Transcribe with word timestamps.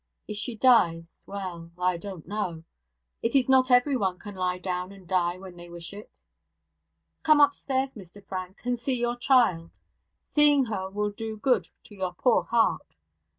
If 0.27 0.35
she 0.35 0.55
dies 0.55 1.23
well, 1.27 1.69
I 1.77 1.95
don't 1.97 2.27
know; 2.27 2.63
it 3.21 3.35
is 3.35 3.47
not 3.47 3.69
everyone 3.69 4.17
can 4.17 4.33
lie 4.33 4.57
down 4.57 4.91
and 4.91 5.07
die 5.07 5.37
when 5.37 5.55
they 5.57 5.69
wish 5.69 5.93
it. 5.93 6.19
Come 7.21 7.39
upstairs, 7.39 7.93
Mr 7.93 8.25
Frank, 8.25 8.61
and 8.65 8.79
see 8.79 8.95
your 8.95 9.15
child. 9.15 9.77
Seeing 10.33 10.65
her 10.65 10.89
will 10.89 11.11
do 11.11 11.37
good 11.37 11.69
to 11.83 11.93
your 11.93 12.13
poor 12.13 12.41
heart. 12.41 12.95